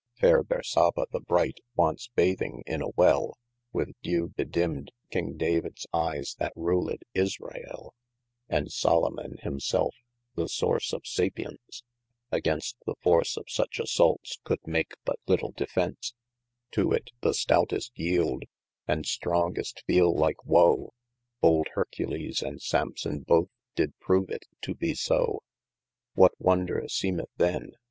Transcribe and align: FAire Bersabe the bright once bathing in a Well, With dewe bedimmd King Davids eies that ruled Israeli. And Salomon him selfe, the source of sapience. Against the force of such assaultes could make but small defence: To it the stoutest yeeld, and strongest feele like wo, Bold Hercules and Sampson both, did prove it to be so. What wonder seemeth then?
FAire 0.15 0.41
Bersabe 0.41 1.05
the 1.11 1.19
bright 1.19 1.59
once 1.75 2.09
bathing 2.15 2.63
in 2.65 2.81
a 2.81 2.89
Well, 2.97 3.37
With 3.71 3.91
dewe 4.01 4.29
bedimmd 4.29 4.87
King 5.11 5.37
Davids 5.37 5.85
eies 5.93 6.35
that 6.39 6.53
ruled 6.55 7.03
Israeli. 7.13 7.89
And 8.49 8.71
Salomon 8.71 9.37
him 9.43 9.59
selfe, 9.59 9.93
the 10.33 10.49
source 10.49 10.91
of 10.91 11.05
sapience. 11.05 11.83
Against 12.31 12.77
the 12.87 12.95
force 13.03 13.37
of 13.37 13.45
such 13.47 13.77
assaultes 13.77 14.39
could 14.43 14.65
make 14.65 14.93
but 15.05 15.19
small 15.27 15.51
defence: 15.51 16.15
To 16.71 16.91
it 16.91 17.11
the 17.21 17.35
stoutest 17.35 17.91
yeeld, 17.95 18.45
and 18.87 19.05
strongest 19.05 19.83
feele 19.87 20.15
like 20.17 20.43
wo, 20.43 20.93
Bold 21.41 21.67
Hercules 21.75 22.41
and 22.41 22.59
Sampson 22.59 23.19
both, 23.19 23.49
did 23.75 23.95
prove 23.99 24.31
it 24.31 24.47
to 24.63 24.73
be 24.73 24.95
so. 24.95 25.43
What 26.15 26.31
wonder 26.39 26.87
seemeth 26.87 27.29
then? 27.37 27.73